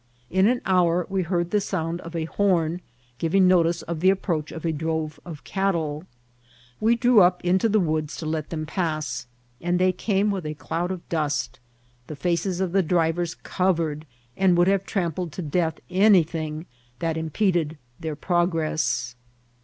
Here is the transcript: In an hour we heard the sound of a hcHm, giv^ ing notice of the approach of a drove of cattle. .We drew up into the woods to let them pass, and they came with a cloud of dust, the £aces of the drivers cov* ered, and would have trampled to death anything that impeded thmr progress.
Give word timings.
In 0.31 0.47
an 0.47 0.61
hour 0.65 1.05
we 1.11 1.21
heard 1.21 1.51
the 1.51 1.61
sound 1.61 2.01
of 2.01 2.15
a 2.15 2.25
hcHm, 2.25 2.79
giv^ 3.19 3.35
ing 3.35 3.47
notice 3.47 3.83
of 3.83 3.99
the 3.99 4.09
approach 4.09 4.51
of 4.51 4.65
a 4.65 4.71
drove 4.71 5.19
of 5.23 5.43
cattle. 5.43 6.07
.We 6.79 6.95
drew 6.95 7.21
up 7.21 7.45
into 7.45 7.69
the 7.69 7.79
woods 7.79 8.17
to 8.17 8.25
let 8.25 8.49
them 8.49 8.65
pass, 8.65 9.27
and 9.61 9.77
they 9.77 9.91
came 9.91 10.31
with 10.31 10.47
a 10.47 10.55
cloud 10.55 10.89
of 10.89 11.07
dust, 11.07 11.59
the 12.07 12.15
£aces 12.15 12.59
of 12.59 12.71
the 12.71 12.81
drivers 12.81 13.35
cov* 13.43 13.77
ered, 13.77 14.03
and 14.35 14.57
would 14.57 14.67
have 14.67 14.87
trampled 14.87 15.31
to 15.33 15.43
death 15.43 15.79
anything 15.91 16.65
that 16.97 17.15
impeded 17.15 17.77
thmr 18.01 18.19
progress. 18.19 19.13